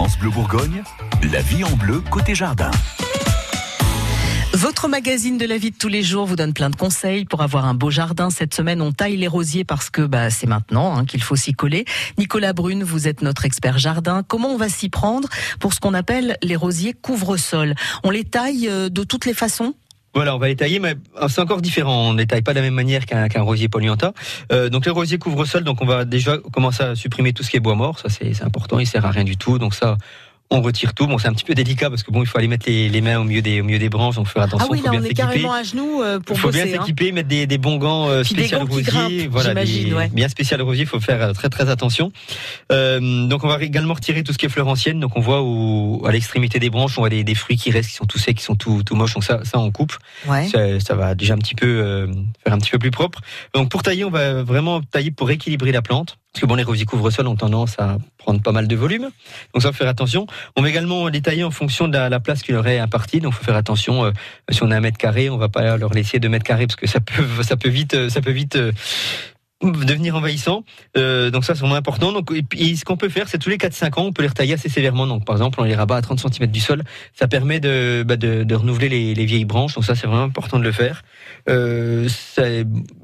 France 0.00 0.18
Bleu 0.18 0.30
Bourgogne, 0.30 0.82
la 1.30 1.42
vie 1.42 1.62
en 1.62 1.76
bleu 1.76 2.00
côté 2.10 2.34
jardin. 2.34 2.70
Votre 4.54 4.88
magazine 4.88 5.36
de 5.36 5.44
la 5.44 5.58
vie 5.58 5.72
de 5.72 5.76
tous 5.76 5.88
les 5.88 6.02
jours 6.02 6.24
vous 6.24 6.36
donne 6.36 6.54
plein 6.54 6.70
de 6.70 6.74
conseils 6.74 7.26
pour 7.26 7.42
avoir 7.42 7.66
un 7.66 7.74
beau 7.74 7.90
jardin. 7.90 8.30
Cette 8.30 8.54
semaine, 8.54 8.80
on 8.80 8.92
taille 8.92 9.18
les 9.18 9.28
rosiers 9.28 9.62
parce 9.62 9.90
que 9.90 10.00
bah, 10.00 10.30
c'est 10.30 10.46
maintenant 10.46 10.96
hein, 10.96 11.04
qu'il 11.04 11.22
faut 11.22 11.36
s'y 11.36 11.52
coller. 11.52 11.84
Nicolas 12.16 12.54
Brune, 12.54 12.82
vous 12.82 13.08
êtes 13.08 13.20
notre 13.20 13.44
expert 13.44 13.76
jardin. 13.76 14.22
Comment 14.26 14.48
on 14.48 14.56
va 14.56 14.70
s'y 14.70 14.88
prendre 14.88 15.28
pour 15.58 15.74
ce 15.74 15.80
qu'on 15.80 15.92
appelle 15.92 16.38
les 16.42 16.56
rosiers 16.56 16.94
couvre-sol? 16.94 17.74
On 18.02 18.08
les 18.08 18.24
taille 18.24 18.68
euh, 18.70 18.88
de 18.88 19.04
toutes 19.04 19.26
les 19.26 19.34
façons? 19.34 19.74
Voilà, 20.14 20.34
on 20.34 20.38
va 20.38 20.48
les 20.48 20.78
mais 20.80 20.96
c'est 21.28 21.40
encore 21.40 21.62
différent. 21.62 22.08
On 22.08 22.12
ne 22.14 22.18
les 22.18 22.26
pas 22.42 22.52
de 22.52 22.56
la 22.56 22.62
même 22.62 22.74
manière 22.74 23.06
qu'un 23.06 23.42
rosier 23.42 23.68
polluanta. 23.68 24.12
Euh, 24.50 24.68
donc 24.68 24.84
les 24.86 24.90
rosiers 24.90 25.18
couvre-sol, 25.18 25.62
donc 25.62 25.80
on 25.82 25.86
va 25.86 26.04
déjà 26.04 26.36
commencer 26.38 26.82
à 26.82 26.96
supprimer 26.96 27.32
tout 27.32 27.42
ce 27.44 27.50
qui 27.50 27.56
est 27.56 27.60
bois 27.60 27.76
mort. 27.76 27.98
Ça 28.00 28.08
c'est 28.08 28.42
important, 28.42 28.78
il 28.80 28.86
sert 28.86 29.06
à 29.06 29.10
rien 29.10 29.24
du 29.24 29.36
tout. 29.36 29.58
Donc 29.58 29.74
ça, 29.74 29.96
on 30.50 30.60
retire 30.62 30.94
tout. 30.94 31.06
Bon, 31.06 31.18
c'est 31.18 31.28
un 31.28 31.32
petit 31.32 31.44
peu 31.44 31.54
délicat 31.54 31.90
parce 31.90 32.02
que 32.02 32.10
bon, 32.10 32.22
il 32.22 32.26
faut 32.26 32.38
aller 32.38 32.48
mettre 32.48 32.66
les, 32.68 33.00
mains 33.00 33.20
au 33.20 33.24
milieu 33.24 33.40
des 33.40 33.60
au 33.60 33.64
milieu 33.64 33.78
des 33.78 33.88
branches, 33.88 34.16
donc 34.16 34.26
faire 34.26 34.42
attention. 34.42 34.66
Ah 34.68 34.72
oui, 34.72 34.82
là, 34.82 34.90
on 34.92 35.02
est 35.02 35.14
carrément 35.14 35.52
à 35.52 35.62
genoux 35.62 36.02
euh, 36.02 36.18
pour 36.18 36.36
Il 36.36 36.40
faut 36.40 36.50
bien 36.50 36.64
hein. 36.64 36.70
s'équiper, 36.72 37.12
mettre 37.12 37.28
des, 37.28 37.46
des, 37.46 37.58
bons 37.58 37.76
gants 37.76 38.08
euh, 38.08 38.24
spécial 38.24 38.62
rosier, 38.62 39.28
voilà, 39.28 39.54
bien 40.12 40.28
spécial 40.28 40.60
rosier. 40.62 40.82
Il 40.82 40.88
faut 40.88 41.00
faire 41.00 41.22
euh, 41.22 41.32
très 41.32 41.48
très 41.48 41.70
attention. 41.70 42.10
Euh, 42.72 43.26
donc 43.28 43.44
on 43.44 43.48
va 43.48 43.62
également 43.62 43.94
retirer 43.94 44.24
tout 44.24 44.32
ce 44.32 44.38
qui 44.38 44.46
est 44.46 44.48
fleurs 44.48 44.68
anciennes. 44.68 44.98
Donc 44.98 45.16
on 45.16 45.20
voit 45.20 45.42
où 45.42 46.02
à 46.04 46.10
l'extrémité 46.10 46.58
des 46.58 46.70
branches, 46.70 46.98
on 46.98 47.02
voit 47.02 47.10
des, 47.10 47.22
des, 47.22 47.34
fruits 47.36 47.56
qui 47.56 47.70
restent, 47.70 47.90
qui 47.90 47.96
sont 47.96 48.06
tout 48.06 48.18
secs, 48.18 48.36
qui 48.36 48.44
sont 48.44 48.56
tout 48.56 48.82
tout 48.82 48.96
moches. 48.96 49.14
Donc 49.14 49.24
ça, 49.24 49.44
ça 49.44 49.58
on 49.58 49.70
coupe. 49.70 49.96
Ouais. 50.26 50.48
Ça, 50.48 50.80
ça, 50.80 50.94
va 50.94 51.14
déjà 51.14 51.34
un 51.34 51.38
petit 51.38 51.54
peu 51.54 51.66
euh, 51.66 52.08
faire 52.42 52.52
un 52.52 52.58
petit 52.58 52.70
peu 52.70 52.78
plus 52.78 52.90
propre. 52.90 53.20
Donc 53.54 53.70
pour 53.70 53.82
tailler, 53.82 54.04
on 54.04 54.10
va 54.10 54.42
vraiment 54.42 54.80
tailler 54.80 55.12
pour 55.12 55.30
équilibrer 55.30 55.70
la 55.70 55.82
plante. 55.82 56.18
Parce 56.32 56.42
que 56.42 56.46
bon, 56.46 56.54
les 56.54 56.62
rosiers 56.62 56.84
couvre-sol 56.84 57.26
ont 57.26 57.34
tendance 57.34 57.76
à 57.80 57.98
prendre 58.16 58.40
pas 58.40 58.52
mal 58.52 58.68
de 58.68 58.76
volume. 58.76 59.10
Donc 59.52 59.62
ça, 59.62 59.72
faut 59.72 59.78
faire 59.78 59.88
attention. 59.88 60.26
On 60.56 60.62
va 60.62 60.68
également 60.68 61.10
détailler 61.10 61.42
en 61.42 61.50
fonction 61.50 61.88
de 61.88 61.98
la, 61.98 62.20
place 62.20 62.42
qu'il 62.42 62.54
leur 62.54 62.66
est 62.68 62.78
impartie. 62.78 63.20
Donc 63.20 63.32
faut 63.32 63.44
faire 63.44 63.56
attention. 63.56 64.04
Euh, 64.04 64.12
si 64.50 64.62
on 64.62 64.70
a 64.70 64.76
un 64.76 64.80
mètre 64.80 64.98
carré, 64.98 65.28
on 65.28 65.38
va 65.38 65.48
pas 65.48 65.76
leur 65.76 65.92
laisser 65.92 66.20
deux 66.20 66.28
mètres 66.28 66.44
carrés 66.44 66.68
parce 66.68 66.76
que 66.76 66.86
ça 66.86 67.00
peut, 67.00 67.68
vite, 67.68 67.94
euh, 67.94 68.08
ça 68.08 68.20
peut 68.20 68.30
vite 68.30 68.56
euh, 68.56 68.72
devenir 69.62 70.16
envahissant. 70.16 70.64
Euh, 70.96 71.30
donc 71.30 71.44
ça, 71.44 71.54
c'est 71.54 71.60
vraiment 71.60 71.74
important. 71.74 72.12
Donc, 72.12 72.32
et, 72.56 72.76
ce 72.76 72.84
qu'on 72.84 72.96
peut 72.96 73.08
faire, 73.08 73.28
c'est 73.28 73.38
tous 73.38 73.50
les 73.50 73.58
4-5 73.58 74.00
ans, 74.00 74.04
on 74.06 74.12
peut 74.12 74.22
les 74.22 74.28
retailler 74.28 74.54
assez 74.54 74.68
sévèrement. 74.68 75.06
Donc, 75.06 75.24
par 75.24 75.36
exemple, 75.36 75.60
on 75.60 75.64
les 75.64 75.74
rabat 75.74 75.96
à 75.96 76.02
30 76.02 76.20
cm 76.20 76.50
du 76.50 76.60
sol. 76.60 76.82
Ça 77.14 77.28
permet 77.28 77.60
de, 77.60 78.02
bah, 78.06 78.16
de, 78.16 78.44
de, 78.44 78.54
renouveler 78.54 78.88
les, 78.88 79.14
les, 79.14 79.24
vieilles 79.26 79.44
branches. 79.44 79.74
Donc 79.74 79.84
ça, 79.84 79.94
c'est 79.94 80.06
vraiment 80.06 80.24
important 80.24 80.58
de 80.58 80.64
le 80.64 80.72
faire. 80.72 81.02
Euh, 81.48 82.08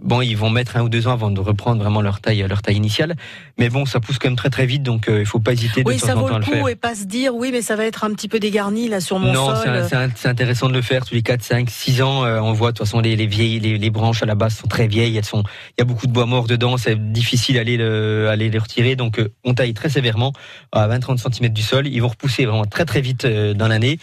bon, 0.02 0.22
ils 0.22 0.36
vont 0.36 0.50
mettre 0.50 0.76
un 0.76 0.82
ou 0.82 0.88
deux 0.88 1.06
ans 1.08 1.12
avant 1.12 1.30
de 1.30 1.40
reprendre 1.40 1.82
vraiment 1.82 2.00
leur 2.00 2.20
taille, 2.20 2.44
leur 2.48 2.62
taille 2.62 2.76
initiale. 2.76 3.16
Mais 3.58 3.68
bon, 3.68 3.84
ça 3.86 4.00
pousse 4.00 4.18
quand 4.18 4.28
même 4.28 4.36
très 4.36 4.50
très 4.50 4.66
vite. 4.66 4.82
Donc, 4.82 5.08
euh, 5.08 5.20
il 5.20 5.26
faut 5.26 5.40
pas 5.40 5.52
hésiter 5.52 5.82
de 5.82 5.88
oui, 5.88 5.98
temps 5.98 6.06
ça 6.06 6.14
vaut 6.14 6.28
le 6.28 6.44
coup 6.44 6.68
et 6.68 6.76
pas 6.76 6.94
se 6.94 7.04
dire, 7.04 7.34
oui, 7.34 7.50
mais 7.52 7.62
ça 7.62 7.76
va 7.76 7.84
être 7.84 8.04
un 8.04 8.12
petit 8.12 8.28
peu 8.28 8.38
dégarni 8.38 8.88
là 8.88 9.00
sur 9.00 9.18
mon 9.18 9.32
non, 9.32 9.54
sol. 9.54 9.68
Non, 9.68 10.08
c'est 10.14 10.28
intéressant 10.28 10.68
de 10.68 10.74
le 10.74 10.82
faire 10.82 11.04
tous 11.04 11.14
les 11.14 11.22
4, 11.22 11.42
5, 11.42 11.70
6 11.70 12.02
ans. 12.02 12.24
Euh, 12.24 12.40
on 12.40 12.52
voit 12.52 12.72
de 12.72 12.78
toute 12.78 12.86
façon 12.86 13.00
les, 13.00 13.16
les 13.16 13.26
vieilles, 13.26 13.60
les, 13.60 13.78
les, 13.78 13.90
branches 13.90 14.22
à 14.22 14.26
la 14.26 14.34
base 14.34 14.56
sont 14.56 14.68
très 14.68 14.86
vieilles. 14.86 15.16
Elles 15.16 15.24
sont, 15.24 15.42
il 15.76 15.80
y 15.80 15.82
a 15.82 15.84
beaucoup 15.84 16.06
de 16.06 16.12
bois 16.12 16.26
mort 16.26 16.45
dedans. 16.46 16.76
C'est 16.76 17.12
difficile 17.12 17.56
d'aller 17.56 17.76
le, 17.76 18.28
aller 18.28 18.48
les 18.48 18.58
retirer. 18.58 18.96
Donc, 18.96 19.18
euh, 19.18 19.32
on 19.44 19.54
taille 19.54 19.74
très 19.74 19.88
sévèrement 19.88 20.32
à 20.72 20.88
20-30 20.88 21.18
cm 21.18 21.52
du 21.52 21.62
sol. 21.62 21.86
Ils 21.86 22.00
vont 22.00 22.08
repousser 22.08 22.46
vraiment 22.46 22.64
très 22.64 22.84
très 22.84 23.00
vite 23.00 23.24
euh, 23.24 23.54
dans 23.54 23.68
l'année. 23.68 23.98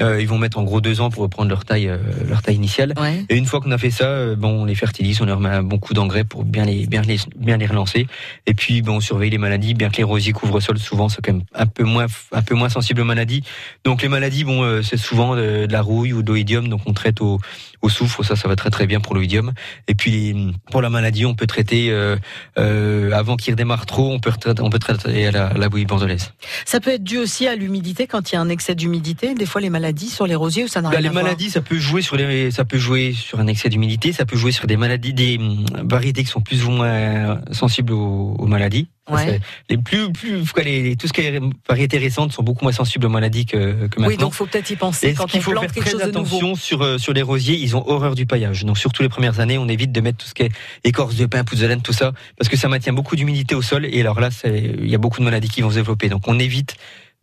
Euh, 0.00 0.20
ils 0.20 0.28
vont 0.28 0.38
mettre 0.38 0.58
en 0.58 0.64
gros 0.64 0.80
deux 0.80 1.00
ans 1.00 1.10
pour 1.10 1.22
reprendre 1.22 1.48
leur 1.48 1.64
taille, 1.64 1.90
leur 2.28 2.42
taille 2.42 2.56
initiale. 2.56 2.94
Ouais. 3.00 3.24
Et 3.28 3.36
une 3.36 3.46
fois 3.46 3.60
qu'on 3.60 3.70
a 3.70 3.78
fait 3.78 3.90
ça, 3.90 4.34
bon, 4.34 4.62
on 4.62 4.64
les 4.64 4.74
fertilise, 4.74 5.20
on 5.20 5.26
leur 5.26 5.40
met 5.40 5.48
un 5.48 5.62
bon 5.62 5.78
coup 5.78 5.94
d'engrais 5.94 6.24
pour 6.24 6.44
bien 6.44 6.64
les, 6.64 6.86
bien 6.86 7.02
les, 7.02 7.18
bien 7.36 7.56
les 7.56 7.66
relancer. 7.66 8.06
Et 8.46 8.54
puis, 8.54 8.82
bon, 8.82 8.96
on 8.96 9.00
surveille 9.00 9.30
les 9.30 9.38
maladies. 9.38 9.74
Bien 9.74 9.90
que 9.90 9.96
les 9.96 10.04
rosiers 10.04 10.32
couvrent 10.32 10.60
sol, 10.60 10.78
souvent, 10.78 11.08
c'est 11.08 11.22
quand 11.22 11.32
même 11.32 11.44
un 11.54 11.66
peu 11.66 11.84
moins, 11.84 12.06
un 12.32 12.42
peu 12.42 12.54
moins 12.54 12.68
sensible 12.68 13.00
aux 13.00 13.04
maladies. 13.04 13.42
Donc, 13.84 14.02
les 14.02 14.08
maladies, 14.08 14.44
bon, 14.44 14.82
c'est 14.82 14.96
souvent 14.96 15.34
de, 15.36 15.66
de, 15.66 15.72
la 15.72 15.82
rouille 15.82 16.12
ou 16.12 16.22
d'oïdium. 16.22 16.68
Donc, 16.68 16.82
on 16.86 16.92
traite 16.92 17.20
au, 17.20 17.40
au 17.82 17.88
soufre. 17.88 18.24
Ça, 18.24 18.36
ça 18.36 18.48
va 18.48 18.56
très 18.56 18.70
très 18.70 18.86
bien 18.86 19.00
pour 19.00 19.14
l'oïdium. 19.14 19.52
Et 19.88 19.94
puis, 19.94 20.52
pour 20.70 20.82
la 20.82 20.90
maladie, 20.90 21.26
on 21.26 21.34
peut 21.34 21.46
traiter 21.46 21.85
euh, 21.90 22.16
euh, 22.58 23.10
avant 23.12 23.36
qu'il 23.36 23.52
redémarre 23.54 23.86
trop, 23.86 24.12
on 24.12 24.18
peut, 24.20 24.32
on 24.60 24.70
peut 24.70 24.78
traiter 24.78 25.26
à 25.26 25.30
la, 25.30 25.52
la 25.54 25.68
bouillie 25.68 25.86
bordelaise. 25.86 26.32
Ça 26.64 26.80
peut 26.80 26.90
être 26.90 27.04
dû 27.04 27.18
aussi 27.18 27.46
à 27.46 27.54
l'humidité 27.54 28.06
quand 28.06 28.30
il 28.30 28.34
y 28.34 28.38
a 28.38 28.40
un 28.40 28.48
excès 28.48 28.74
d'humidité. 28.74 29.34
Des 29.34 29.46
fois, 29.46 29.60
les 29.60 29.70
maladies 29.70 30.08
sur 30.10 30.26
les 30.26 30.34
rosiers 30.34 30.64
ou 30.64 30.68
ça 30.68 30.82
n'a 30.82 30.90
bah, 30.90 30.96
rien 30.98 31.10
Les 31.10 31.18
à 31.18 31.22
maladies, 31.22 31.44
voir. 31.46 31.54
ça 31.54 31.60
peut 31.62 31.78
jouer 31.78 32.02
sur 32.02 32.16
les, 32.16 32.50
ça 32.50 32.64
peut 32.64 32.78
jouer 32.78 33.12
sur 33.12 33.40
un 33.40 33.46
excès 33.46 33.68
d'humidité, 33.68 34.12
ça 34.12 34.24
peut 34.26 34.36
jouer 34.36 34.52
sur 34.52 34.66
des 34.66 34.76
maladies, 34.76 35.12
des 35.12 35.38
hum, 35.38 35.64
variétés 35.84 36.22
qui 36.24 36.30
sont 36.30 36.40
plus 36.40 36.64
ou 36.64 36.70
moins 36.70 37.40
sensibles 37.52 37.92
aux, 37.92 38.34
aux 38.38 38.46
maladies. 38.46 38.88
Ouais. 39.08 39.40
Les 39.70 39.78
plus, 39.78 40.10
plus, 40.12 40.42
les, 40.64 40.82
les, 40.82 40.96
tout 40.96 41.06
ce 41.06 41.12
qui 41.12 41.20
est 41.20 41.40
variétés 41.68 41.98
récentes 41.98 42.32
sont 42.32 42.42
beaucoup 42.42 42.64
moins 42.64 42.72
sensibles 42.72 43.06
aux 43.06 43.10
maladies 43.10 43.46
que, 43.46 43.86
que 43.86 44.00
maintenant. 44.00 44.06
Oui, 44.08 44.16
donc 44.16 44.32
faut 44.32 44.46
peut-être 44.46 44.68
y 44.70 44.76
penser 44.76 45.08
Et 45.08 45.14
quand 45.14 45.32
il 45.32 45.38
on 45.38 45.40
faut 45.42 45.50
plante 45.52 45.64
faire 45.64 45.72
quelque 45.72 45.84
très 45.84 45.90
chose 45.92 46.00
de 46.02 46.08
attention 46.08 46.40
nouveau. 46.48 46.56
sur 46.56 46.82
euh, 46.82 46.98
sur 46.98 47.12
les 47.12 47.22
rosiers, 47.22 47.56
ils 47.56 47.76
ont 47.76 47.88
horreur 47.88 48.14
du 48.14 48.26
paillage. 48.26 48.64
Donc 48.64 48.78
surtout 48.78 49.02
les 49.02 49.08
premières 49.08 49.38
années, 49.38 49.58
on 49.58 49.68
évite 49.68 49.92
de 49.92 50.00
mettre 50.00 50.18
tout 50.18 50.26
ce 50.26 50.34
qui 50.34 50.42
est 50.42 50.50
écorce 50.82 51.14
de 51.16 51.26
pin, 51.26 51.44
pousse 51.44 51.60
de 51.60 51.66
laine, 51.66 51.82
tout 51.82 51.92
ça, 51.92 52.12
parce 52.36 52.48
que 52.48 52.56
ça 52.56 52.68
maintient 52.68 52.92
beaucoup 52.92 53.14
d'humidité 53.14 53.54
au 53.54 53.62
sol. 53.62 53.86
Et 53.86 54.00
alors 54.00 54.20
là, 54.20 54.30
il 54.44 54.90
y 54.90 54.94
a 54.94 54.98
beaucoup 54.98 55.20
de 55.20 55.24
maladies 55.24 55.48
qui 55.48 55.62
vont 55.62 55.70
se 55.70 55.76
développer. 55.76 56.08
Donc 56.08 56.26
on 56.26 56.38
évite 56.38 56.76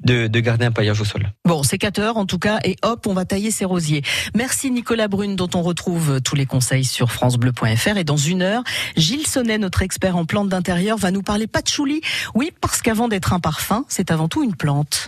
de, 0.03 0.27
de, 0.27 0.39
garder 0.39 0.65
un 0.65 0.71
paillage 0.71 1.01
au 1.01 1.05
sol. 1.05 1.31
Bon, 1.45 1.63
sécateur 1.63 2.17
en 2.17 2.25
tout 2.25 2.39
cas, 2.39 2.59
et 2.63 2.75
hop, 2.83 3.07
on 3.07 3.13
va 3.13 3.25
tailler 3.25 3.51
ces 3.51 3.65
rosiers. 3.65 4.03
Merci 4.35 4.71
Nicolas 4.71 5.07
Brune, 5.07 5.35
dont 5.35 5.49
on 5.55 5.61
retrouve 5.61 6.21
tous 6.21 6.35
les 6.35 6.45
conseils 6.45 6.85
sur 6.85 7.11
francebleu.fr. 7.11 7.97
Et 7.97 8.03
dans 8.03 8.17
une 8.17 8.41
heure, 8.41 8.63
Gilles 8.95 9.27
Sonnet, 9.27 9.57
notre 9.57 9.81
expert 9.81 10.17
en 10.17 10.25
plantes 10.25 10.49
d'intérieur, 10.49 10.97
va 10.97 11.11
nous 11.11 11.21
parler 11.21 11.47
patchouli. 11.47 12.01
Oui, 12.35 12.51
parce 12.61 12.81
qu'avant 12.81 13.07
d'être 13.07 13.33
un 13.33 13.39
parfum, 13.39 13.85
c'est 13.87 14.11
avant 14.11 14.27
tout 14.27 14.43
une 14.43 14.55
plante. 14.55 15.07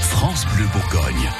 France 0.00 0.46
Bleu 0.54 0.66
Bourgogne. 0.72 1.30